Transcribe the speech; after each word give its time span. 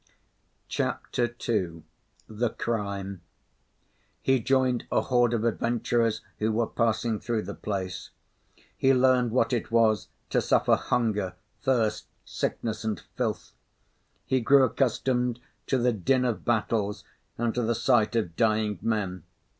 CHAPTER 0.67 1.35
II 1.47 1.83
THE 2.27 2.49
CRIME 2.49 3.21
He 4.23 4.39
joined 4.39 4.87
a 4.91 5.01
horde 5.01 5.31
of 5.35 5.43
adventurers 5.43 6.21
who 6.39 6.51
were 6.51 6.65
passing 6.65 7.19
through 7.19 7.43
the 7.43 7.53
place. 7.53 8.09
He 8.75 8.95
learned 8.95 9.29
what 9.29 9.53
it 9.53 9.69
was 9.69 10.07
to 10.31 10.41
suffer 10.41 10.75
hunger, 10.75 11.35
thirst, 11.61 12.07
sickness 12.25 12.83
and 12.83 12.99
filth. 13.15 13.53
He 14.25 14.41
grew 14.41 14.63
accustomed 14.63 15.39
to 15.67 15.77
the 15.77 15.93
din 15.93 16.25
of 16.25 16.43
battles 16.43 17.03
and 17.37 17.53
to 17.53 17.61
the 17.61 17.75
sight 17.75 18.15
of 18.15 18.35
dying 18.35 18.79
men. 18.81 19.21